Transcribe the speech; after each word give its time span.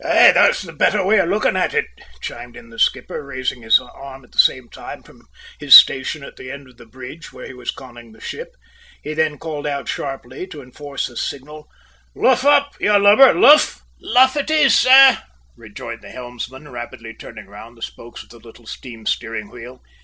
"Aye, 0.03 0.31
that's 0.31 0.63
the 0.63 0.73
better 0.73 1.05
way 1.05 1.19
of 1.19 1.29
looking 1.29 1.55
at 1.55 1.75
it," 1.75 1.85
chimed 2.21 2.57
in 2.57 2.69
the 2.69 2.79
skipper, 2.79 3.23
raising 3.23 3.61
his 3.61 3.79
arm 3.79 4.23
at 4.23 4.31
the 4.31 4.39
same 4.39 4.67
time 4.67 5.03
from 5.03 5.27
his 5.59 5.77
station 5.77 6.23
at 6.23 6.37
the 6.37 6.49
end 6.49 6.67
of 6.67 6.77
the 6.77 6.87
bridge, 6.87 7.31
where 7.31 7.45
he 7.45 7.53
was 7.53 7.69
conning 7.69 8.11
the 8.11 8.19
ship. 8.19 8.55
He 9.03 9.13
then 9.13 9.37
called 9.37 9.67
out 9.67 9.87
sharply, 9.87 10.47
to 10.47 10.63
enforce 10.63 11.05
the 11.05 11.15
signal. 11.15 11.69
"Luff 12.15 12.43
up, 12.43 12.73
you 12.79 12.97
lubber, 12.97 13.35
luff!" 13.35 13.83
"Luff 13.99 14.35
it 14.35 14.49
is, 14.49 14.75
sir," 14.79 15.19
rejoined 15.55 16.01
the 16.01 16.09
helmsman, 16.09 16.69
rapidly 16.69 17.13
turning 17.13 17.45
round 17.45 17.77
the 17.77 17.83
spokes 17.83 18.23
of 18.23 18.29
the 18.29 18.39
little 18.39 18.65
steam 18.65 19.05
steering 19.05 19.51
wheel. 19.51 19.83